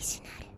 [0.00, 0.50] シナル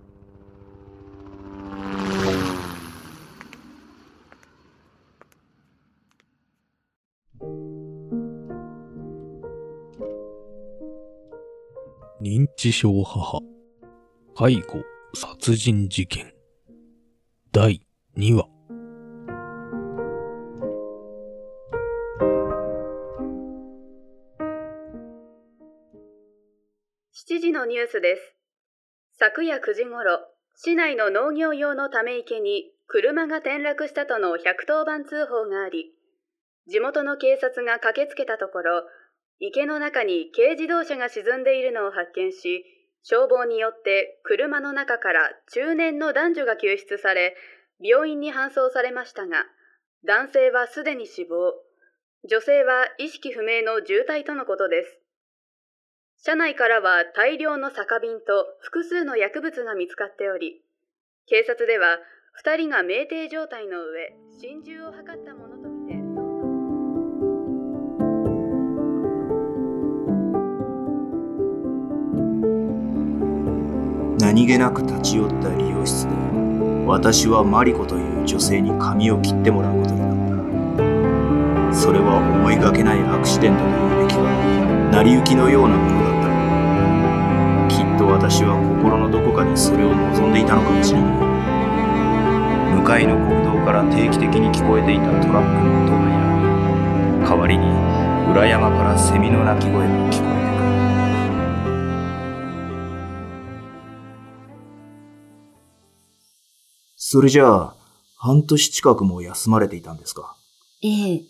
[12.22, 13.40] 認知症母。
[14.36, 14.84] 介護
[15.14, 16.32] 殺人事件。
[17.50, 17.84] 第
[18.16, 18.48] 2話。
[27.12, 28.41] 7時のニュースです。
[29.18, 30.20] 昨夜9時頃、
[30.54, 35.92] 市内の農業用のため池に車が転落したとの110番通報があり、
[36.66, 38.82] 地元の警察が駆けつけたところ、
[39.38, 42.64] 池の中に軽自動車が沈んでいるのを発見し、
[43.02, 47.34] 消防によって車の中から中年の男女が救出され、
[47.80, 49.44] 病院に搬送されましたが、
[50.04, 51.54] 男性はすでに死亡、
[52.28, 55.01] 女性は意識不明の重体とのことです。
[56.24, 60.62] 車内からは大量の酒瓶と複数の薬物が見つかっており、
[61.26, 61.98] 警察では
[62.40, 65.94] 2人が酩酊状態の上、心中を図ったものとみて
[74.24, 76.10] 何気なく立ち寄った理容室で
[76.86, 81.74] 私はマリコという女性に髪を切ってもらうことになった。
[81.74, 84.22] それは思いがけないアクシデントというべきか
[84.92, 86.01] 成り行きのようなもの
[88.32, 91.12] 私は心のどこかにそれを望んでいたのかもしれない
[92.80, 97.66] 向かいの国道から定期的に聞こえていたトラックの音がや代わりに
[98.32, 100.72] 裏山からセミの鳴き声が聞こえてくる
[106.96, 107.76] それじゃあ、
[108.16, 110.34] 半年近くも休まれていたんですか？
[110.82, 111.20] ええ。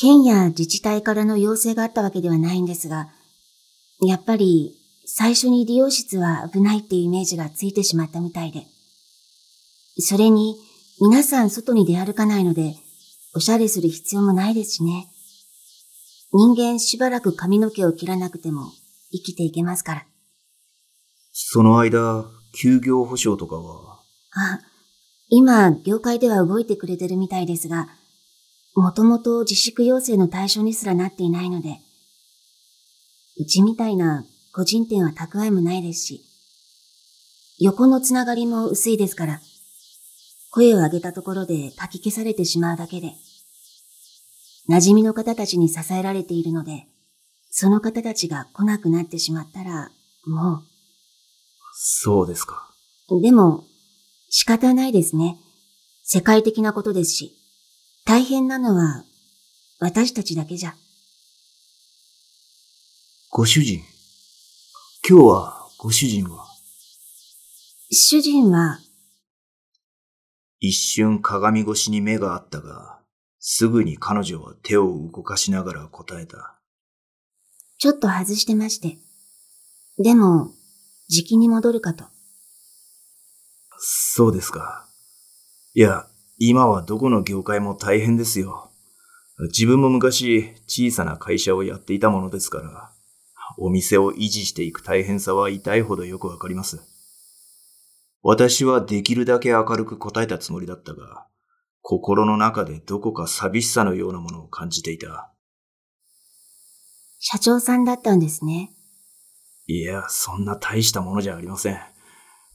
[0.00, 3.10] 県や自治体からの要請があったわけではないんですが、
[4.02, 4.74] やっぱり
[5.12, 8.66] 最初に利用室は危ないっていうイメージがついてしまったみたいで。
[9.98, 10.54] それに、
[11.00, 12.76] 皆さん外に出歩かないので、
[13.34, 15.08] おしゃれする必要もないですしね。
[16.32, 18.70] 人間しばらく髪の毛を切らなくても
[19.10, 20.06] 生きていけますから。
[21.32, 23.98] その間、休業保障とかは、
[24.32, 24.60] あ、
[25.28, 27.88] 今、業界では動いてくれてるみたいですが、
[28.76, 31.80] もともと自粛要請の対象にすらなっていないので、
[33.38, 36.24] うちみたいな個人店は蓄えもないですし、
[37.58, 39.40] 横のつながりも薄いですから、
[40.50, 43.12] 声を上げたところで書き消されてしまうだけで、
[44.68, 46.86] 馴染みの方たちに支えられているので、
[47.50, 49.90] その方たちが来なくなってしまったら、
[50.26, 50.62] も
[51.72, 52.70] そうですか。
[53.08, 53.64] う、でも、
[54.28, 55.38] 仕方ないですね。
[56.02, 57.36] 世界的なことですし、
[58.04, 59.04] 大変なのは
[59.78, 60.74] 私たちだけじゃ。
[63.30, 63.82] ご主人。
[65.08, 66.46] 今日はご主人は、
[67.90, 68.78] 主人は、
[70.60, 73.00] 一瞬鏡越しに目があったが、
[73.38, 76.60] すぐに彼女は手を動かしながら答えた。
[77.78, 78.98] ちょっと外してまして。
[79.98, 80.52] でも、
[81.08, 82.04] 時期に戻るかと。
[83.78, 84.86] そうですか。
[85.74, 86.06] いや、
[86.38, 88.70] 今はどこの業界も大変ですよ。
[89.38, 92.92] 自分も昔小さな会社をやっていたものですから、
[93.58, 96.80] お店を維持していく大変さは痛いほどよくわかります。
[98.22, 101.26] 私はできるだけ明るく答えたつもりだったが、
[101.82, 105.32] 心の中でどこか寂しさのようなものを感じていた。
[107.18, 108.72] 社長さんだったんですね。
[109.66, 111.78] いや、そんな大したものじゃありません。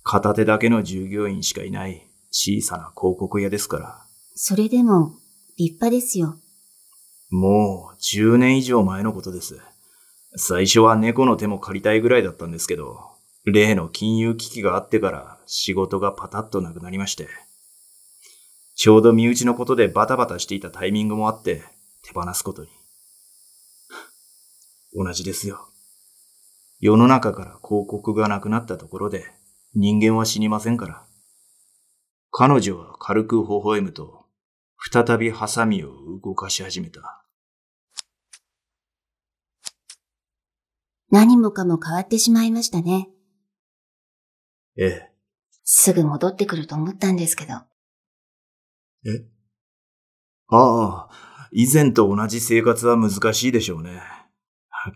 [0.03, 4.05] 片手だけの従業員しかいない小さな広告屋ですから。
[4.35, 5.17] それでも、
[5.57, 6.37] 立派ですよ。
[7.29, 9.59] もう10年以上前のことです。
[10.37, 12.99] 最初は猫の手も借りたいぐらいだったんですけど、
[13.45, 17.27] 例の金融危機があってから仕事がパタッとなくなりまして。
[18.75, 21.63] ちょうど身内のことでバタバタしていたタイミングもあって
[22.01, 22.69] 手放すことに。
[24.93, 25.69] 同じですよ。
[26.79, 29.25] 世の中から広告がなくなったところで
[29.73, 31.03] 人間は死にませんから。
[32.31, 34.25] 彼女は軽く微笑むと、
[34.91, 37.24] 再びハサミを動かし始めた。
[41.15, 43.07] 何もかも変わってしまいましたね。
[44.77, 45.11] ええ。
[45.63, 47.53] すぐ戻ってくると思ったんですけど。
[47.53, 49.25] え？
[50.47, 54.01] ああ、以前と同じ生活は難しいでしょうね。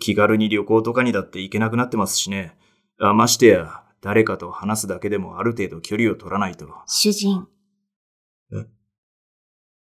[0.02, 2.58] 気軽に旅行とかにだって行けなくなってますしね。
[3.00, 6.68] あましてや、誰かと話すだけでもある程度距離を取らないと。
[6.86, 7.48] 主人。
[8.52, 8.68] え？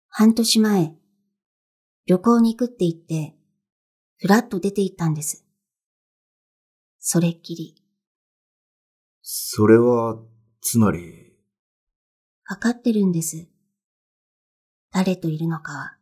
[0.08, 0.96] 半年前、
[2.08, 3.36] 旅行に行くって言って、
[4.20, 5.43] ふらっと出て行ったんです。
[7.06, 7.76] それっきり。
[9.22, 10.18] それは、
[10.62, 11.34] つまり、
[12.50, 13.46] わかってるんです。
[14.90, 15.98] 誰といるのかは。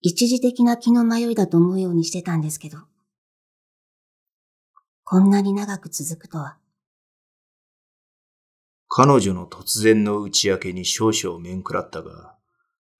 [0.00, 2.78] 一時的な気の迷いだと思うようにしてたんですけど、
[5.04, 6.56] こんなに長く続くとは。
[8.88, 12.38] 彼女の突然の打ち明けに少々面食らったが、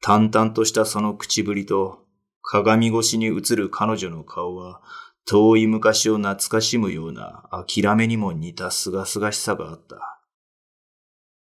[0.03, 2.07] 淡々としたその口ぶりと、
[2.51, 4.81] 鏡越しに映る彼女の顔は、
[5.27, 10.23] 遠い昔を懐かしむような諦めにも似た清々しさがあった。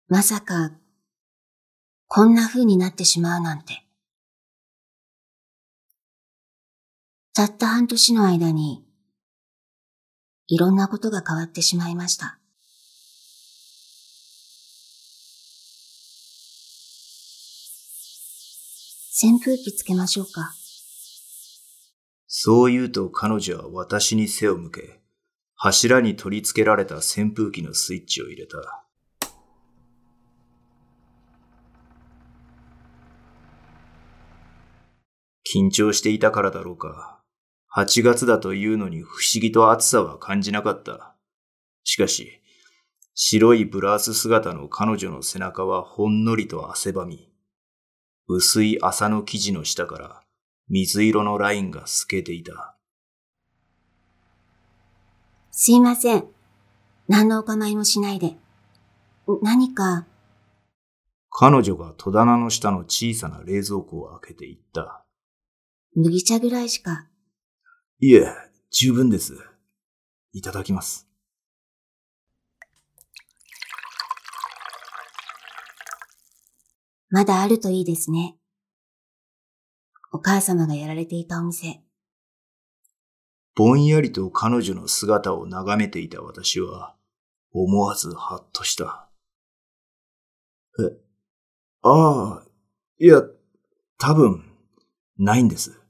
[0.08, 0.72] まさか、
[2.06, 3.84] こんな風になってしまうなんて。
[7.34, 8.82] たった半年の間に、
[10.48, 12.38] いろんなことが変わってしまいました。
[19.22, 20.54] 扇風機つけましょうか。
[22.28, 25.00] そう言うと彼女は私に背を向け、
[25.54, 28.86] 柱に取り付けられた扇風機のスイッチを入れた。
[35.54, 37.22] 緊張していたからだろうか。
[37.74, 41.14] 8月だというのに不思議と暑さは感じなかった。
[41.84, 42.40] しかし、
[43.14, 47.30] 白いブラウス姿の彼女の背中はほんのりと汗ばみ、
[48.28, 50.25] 薄い麻の生地の下から
[50.68, 52.76] 水色のラインが透けていた。
[55.50, 56.26] すいません。
[57.08, 58.36] 何のお構いもしないで。
[59.42, 60.06] 何か、
[61.30, 65.04] 彼女が戸棚の下の小さな冷蔵庫を開けていった。
[65.94, 67.06] 麦茶ぐらいしか。
[68.00, 68.26] いえ、
[68.70, 69.34] 十分です。
[70.32, 71.08] いただきます。
[77.08, 78.36] まだあるといいですね。
[80.12, 81.82] お母様がやられていたお店。
[83.54, 86.94] ぼんやりと彼女の姿を眺めていた私は、
[87.52, 89.08] 思わずハッとした。
[90.78, 90.96] え、
[91.82, 92.46] ああ、
[92.98, 93.22] いや、
[93.98, 94.44] 多分、
[95.18, 95.80] ないんです。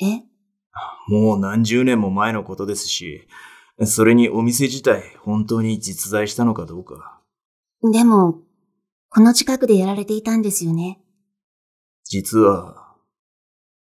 [0.00, 0.22] え？
[1.08, 3.28] もう何十年も前のことですし、
[3.84, 7.20] それにお店自体本当に実在したのかどうか。
[7.92, 8.40] でも、
[9.08, 11.00] この近くでやられていたんですよね。
[12.04, 12.85] 実は、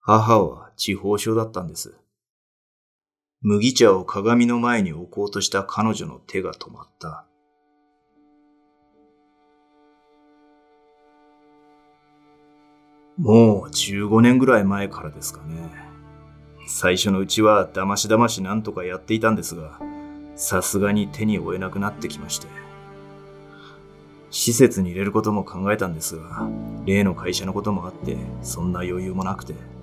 [0.10, 1.94] 母は地方症だったんです。
[3.42, 7.26] 麦茶を鏡の前に置こうとした彼女の手が止まった。
[13.18, 15.70] もう15年ぐらい前からですかね。
[16.70, 19.78] 最初のうちはだましだましなんとかやっていたんですが、
[20.38, 22.48] さすがに手に負えなくなってきまして。
[24.30, 26.48] 施設に入れることも考えたんですが、
[26.86, 29.77] 例の会社のこともあって、そんな余裕もなくて。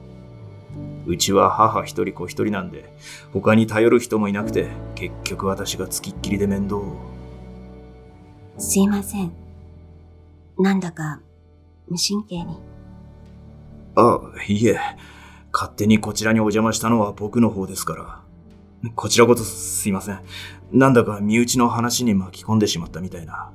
[1.06, 2.94] うちは母一人子一人なんで、
[3.32, 6.96] 他に頼る人もいなくて、結局私が付きっきりで面倒を。
[8.58, 9.32] すいません。
[10.58, 11.20] なんだか、
[11.88, 12.58] 無神経に。
[13.96, 14.78] あ、いえ、
[15.52, 18.90] 勝手にこちらにお邪魔したのは僕の方ですから。
[18.96, 20.20] こちらこそすいません。
[20.72, 23.52] なんだか身内の話に巻き込んでしまったみたいな。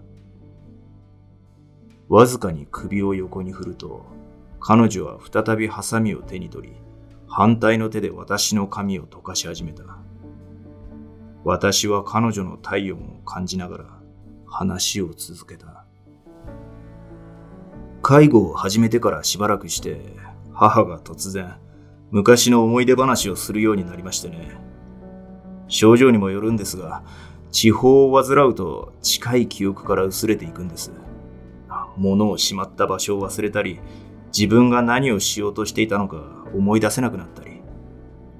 [2.07, 4.05] わずかに首を横に振ると、
[4.59, 6.75] 彼女は再びハサミを手に取り、
[7.29, 9.83] 反対の手で私の髪を溶かし始めた。
[11.45, 13.85] 私は彼女の体温を感じながら
[14.47, 15.85] 話を続けた。
[18.01, 20.01] 介護を始めてからしばらくして、
[20.51, 21.55] 母が突然、
[22.11, 24.57] 昔の思い出話をするようになりましてね。
[25.67, 27.03] 症状にもよるんですが、
[27.51, 30.91] 地方を患うと近い記憶から薄れていくんです。
[31.95, 33.79] 物をしまった場所を忘れたり、
[34.35, 37.61] 自分が何をしようとしていたのか思い出せなくなったり、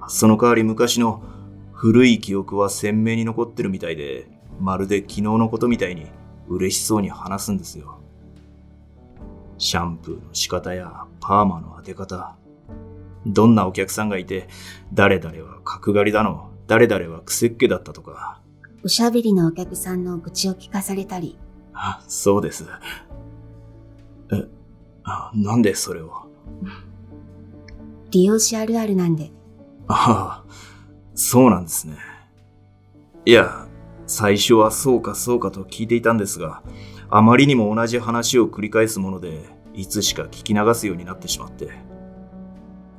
[0.08, 1.24] その代わり昔の
[1.72, 4.28] 古い記憶は鮮明に残ってるみたいで、
[4.60, 6.08] まるで昨日のことみたいに
[6.48, 8.00] 嬉しそうに話すんですよ。
[9.58, 12.36] シャンプーの仕方やパーマの当て方、
[13.26, 14.48] どんなお客さんがいて、
[14.94, 18.42] 誰々は角刈りだの、誰々は癖っ気だったとか、
[18.84, 21.38] おしゃべりのお客さんの愚痴を聞かされたり、
[21.74, 22.66] あそうです。
[24.32, 24.48] え、
[25.04, 26.12] あなんでそれを？
[28.12, 29.32] 利用者あるあるなんで、
[29.88, 30.52] ああ、
[31.16, 31.98] そうなんですね。
[33.26, 33.68] いや、
[34.08, 36.64] 最初はそうかそうかと聞いていたんですが、
[37.10, 41.70] あまりにも同じ話を繰り返すもので、いつしか聞き流すようになってしまって。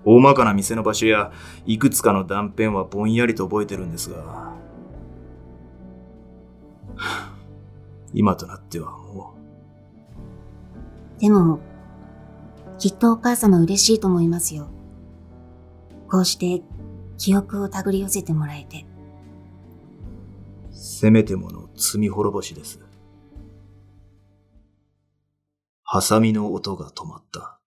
[0.05, 1.33] 大まかな店の場所や、
[1.67, 4.55] いくつかの断片はぼんやりと覚えてるんですが、は
[6.97, 7.35] あ
[8.13, 9.35] 今となってはも
[11.19, 11.61] でも、
[12.79, 14.69] きっとお母様嬉しいと思いますよ。
[16.11, 16.63] こうして
[17.19, 18.85] 記憶を手繰り寄せてもらえて。
[20.73, 22.81] せめてもの罪滅ぼしです。
[25.83, 27.59] ハサミの音が止まった。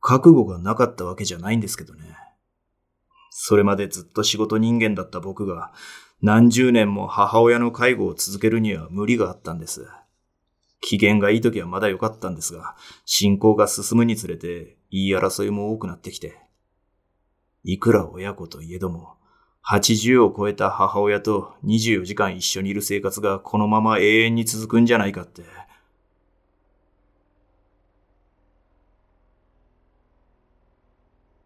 [0.00, 2.16] 覚悟がなかったわけじゃないんですけどね。
[3.30, 5.72] それまでずっと仕事人間だった僕が
[6.22, 9.86] 何十年も母親の介護を続けるには無理があったんです。
[10.80, 16.38] 機嫌がいい時はまだ良かったんですが、進行が進むにつれて言い争いも多くなってきて。
[17.64, 19.14] いくら親子といえども、
[19.68, 25.42] 80を超えた母親と24時間一緒にいる生活がこのまま永遠に続くんじゃないかって。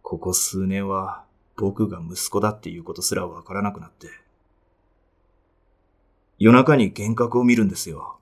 [0.03, 1.25] ここ数年は
[1.57, 4.09] 僕が息子だっていうことすらわからなくなって。
[6.39, 8.19] 夜中に幻覚を見るんですよ。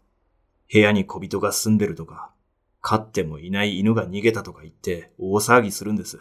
[0.73, 2.31] 部屋に小人が住んでるとか、
[2.81, 6.21] 飼ってもいない犬が逃げたとか言って大騒ぎするんです。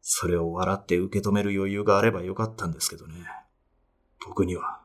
[0.00, 3.14] それを笑って受け止める余裕があればよかったんですけどね。
[4.26, 4.80] 僕には。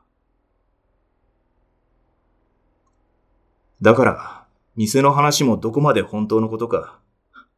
[3.82, 6.98] だから、店の話もどこまで本当のことか、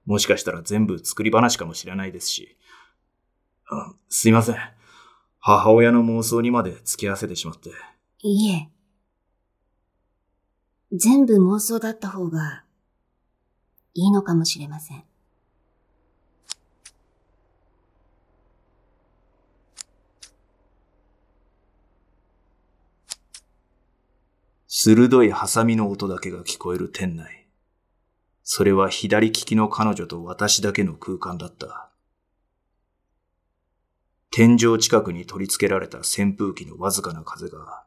[0.06, 2.56] もしかしたら全部作り話かもしれないですし。
[3.70, 4.56] あすいません。
[5.38, 7.70] 母親の妄想にまで付き合わせてしまって。
[8.18, 8.68] いいえ。
[10.94, 12.64] 全部妄想だった方が
[13.94, 15.04] いいのかもしれません。
[24.68, 27.46] 鋭いハサミの音だけが聞こえる店内。
[28.42, 31.90] それは左利きの彼女と私だけの空間だった。
[34.30, 37.84] 天井近くに取り付けられた扇風機のわずかな風が、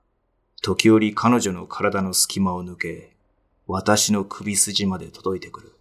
[0.65, 3.15] 時折彼女の体の隙間を抜け、
[3.67, 5.75] 私の首筋まで届いてくる。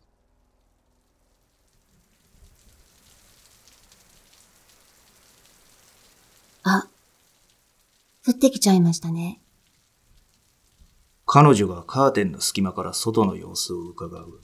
[6.64, 6.86] あ、
[8.26, 9.40] 降ってきちゃいましたね。
[11.24, 14.42] 彼女がカーテンの隙間から外の様子を伺う。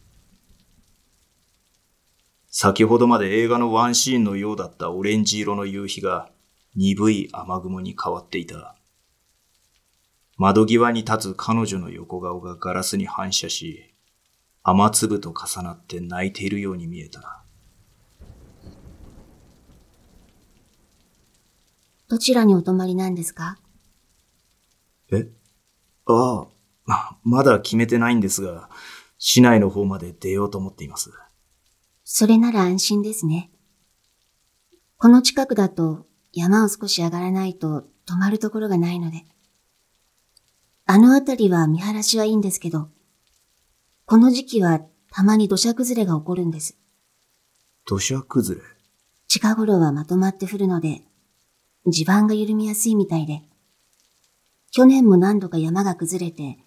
[2.48, 6.30] 先ほどまで映画のワンシーンのようだったオレンジ色の夕日が
[6.76, 8.79] 鈍い雨雲に変わっていた。
[10.40, 13.92] 窓際に立つ彼女の横顔がガラスに反射し、
[14.62, 17.44] 雨粒と重なって泣いているように見えた。
[22.08, 23.58] どちらにお泊まりなんですか？
[25.12, 25.28] え？
[26.06, 26.46] ああ、
[26.86, 28.70] ままだ決めてないんですが、
[29.18, 31.10] 市内の方まで出ようと思っています。
[32.02, 33.50] それなら安心ですね。
[34.96, 39.26] この近くだと山を少し上がらないと泊まるところがないので。
[40.92, 42.88] あの辺りは見晴らしはいいんですけど、
[44.06, 44.80] この時期は
[45.12, 46.76] たまに土砂崩れが起こるんです。
[47.86, 48.66] 土砂崩れ？
[49.28, 51.02] 近頃はまとまって降るので、
[51.86, 53.42] 地盤が緩みやすいみたいで、
[54.72, 56.58] 去年も何度か山が崩れて、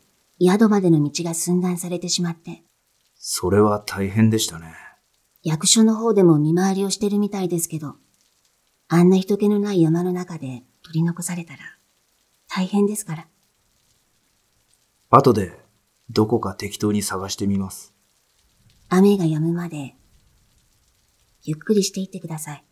[0.42, 2.64] 宿までの道が寸断されてしまって、
[3.16, 4.74] それは大変でしたね。
[5.44, 7.96] 役所の方でも見回りをしてるみたいですけど、
[8.88, 11.60] あんな人気のない山の中で取り残されたら
[12.48, 13.28] 大変ですから。
[15.16, 15.60] 後で
[16.10, 17.94] どこか適当に探してみます。
[18.90, 19.94] 雨が止むまで、
[21.44, 22.66] ゆっくりしていってください。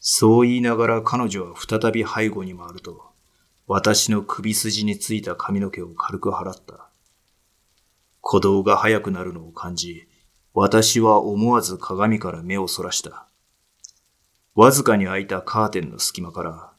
[0.00, 3.12] そう言いながら彼女は再び背後に回ると、
[3.68, 6.90] 私の首筋についた髪の毛を軽く払った。
[8.20, 10.08] 鼓動が速くなるのを感じ、
[10.52, 13.28] 私は思わず鏡から目をそらした。
[14.56, 16.71] わずかに開いたカーテンの隙間から、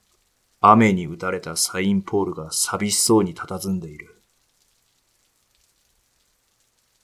[0.66, 4.24] 雨に打たれたサインポールが寂しそうに佇んでいる。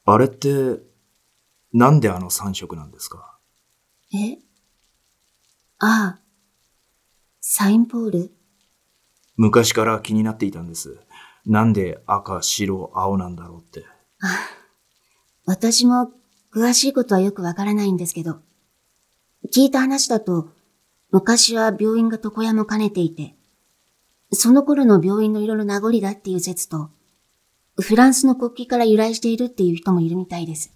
[0.05, 0.79] あれって、
[1.73, 3.37] なんであの三色なんですか？
[4.13, 4.37] え？
[5.79, 6.19] ああ、
[7.41, 8.31] サインポール？
[9.35, 10.97] 昔から気になっていたんです。
[11.45, 13.85] なんで赤、白、青なんだろうって。
[15.45, 16.11] 私も
[16.53, 18.39] 詳しいことはよくわからないんですけど、
[19.53, 20.47] 聞いた話だと、
[21.11, 23.35] 昔は病院が床屋も兼ねていて、
[24.31, 26.91] その頃の病院の色の名残だっていう説と、
[27.81, 30.73] フランスの国旗から由来しているっていう人もいるみたいです。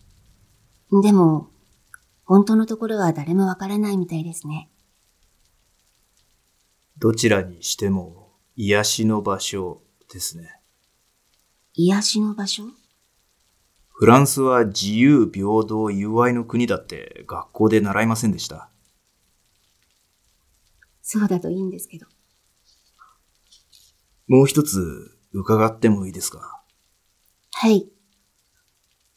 [1.04, 1.50] でも、
[2.26, 4.70] 本当のところは誰もわからないみたいですね。
[6.98, 9.82] どちらにしても癒しの場所
[10.12, 10.60] ですね。
[11.74, 12.64] 癒しの場所？
[13.90, 18.70] フランスは自由、平等、友愛の国だって学校で習いませんでした。
[21.02, 22.08] そうだといいんですけど。
[24.28, 26.64] もう一つ伺ってもいいですか？
[27.52, 27.88] はい。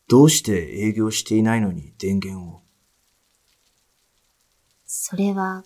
[0.08, 2.62] どうして営業していないのに電源を？
[4.84, 5.64] それは、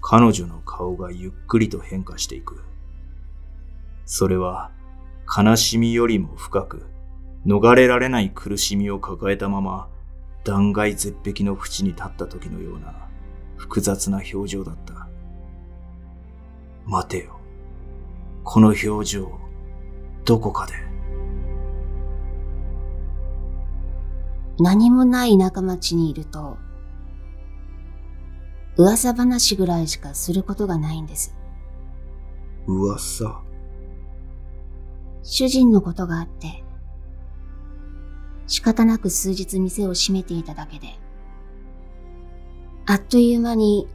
[0.00, 2.62] 彼女の顔がゆっくりと変化していく。
[4.04, 4.70] それは、
[5.36, 6.86] 悲しみよりも深く、
[7.46, 9.88] 逃れられない苦しみを抱えたまま、
[10.44, 13.08] 断崖絶壁の淵に立った時のような
[13.56, 15.08] 複雑な表情だった。
[16.86, 17.38] 待てよ。
[18.44, 19.30] この表情、
[20.24, 20.72] どこかで。
[24.58, 26.56] 何もない田舎町にいると、
[28.76, 31.34] 噂話ぐらいしかすることがないんです。
[32.66, 33.42] 噂
[35.22, 36.64] 主人のことがあって、
[38.48, 40.98] 仕方なく数日店を閉めていただけで、
[42.86, 43.86] あっという間に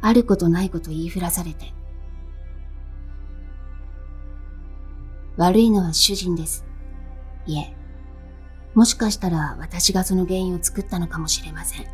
[0.00, 1.72] あることないこと言いふらされて、
[5.36, 6.64] 悪いのは主人です。
[7.46, 7.76] いえ、
[8.74, 11.86] もしかしたら私がその原因を作ったのかもしれません。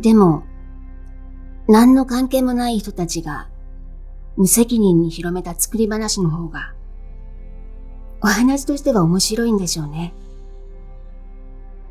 [0.00, 0.44] でも、
[1.68, 3.48] 何の関係もない人たちが
[4.36, 6.74] 無責任に広めた作り話の方が
[8.20, 10.14] お話としては面白いんでしょうね。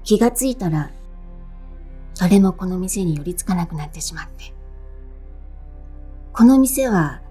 [0.04, 0.92] 気がついたら、
[2.20, 4.54] 誰もこの店に寄りつかなくなってしまって。
[6.34, 7.22] この店は、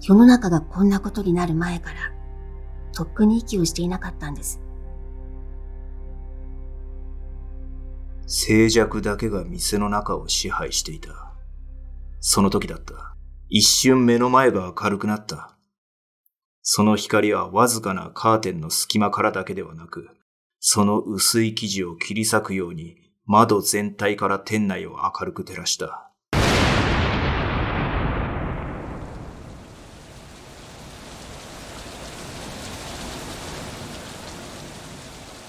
[0.00, 1.96] 世の中がこんなことになる前から、
[2.92, 4.60] とっくに息をしていなかったんです。
[8.26, 11.34] 静寂だけが店の中を支配していた。
[12.20, 13.14] その時だった。
[13.50, 15.56] 一瞬目の前が明るくなった。
[16.62, 20.08] その光はわずかなカーテンの隙間からだけではなく、
[20.66, 26.10] その薄い生地を切り裂くように窓全体から店内を明るく照らした。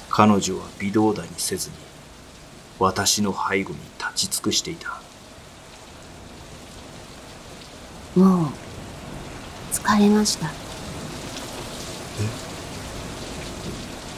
[0.09, 1.75] 彼女は微動だにせずに
[2.77, 5.01] 私の背後に立ち尽くしていた。
[8.19, 8.49] もう
[9.71, 10.51] 疲れました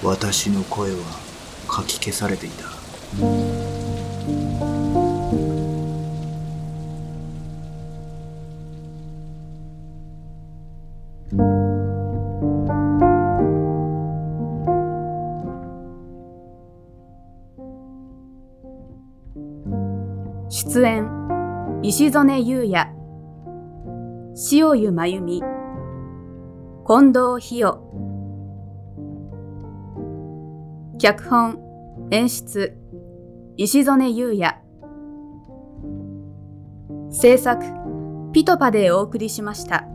[0.03, 0.97] 私の声は
[1.67, 2.65] かき消されていた。
[20.49, 22.93] 出演石曽根優也
[24.51, 25.41] 塩湯真由美
[26.85, 27.86] 近藤日代。
[30.99, 31.59] 脚本、
[32.09, 32.75] 演出、
[33.55, 34.63] 石曽根優也。
[37.11, 37.63] 制作、
[38.33, 39.85] ピトパでお送りしました。